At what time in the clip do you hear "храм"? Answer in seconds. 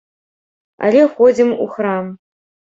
1.77-2.13